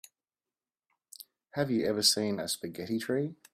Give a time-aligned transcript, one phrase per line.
[1.51, 3.35] Have you ever seen a spaghetti tree?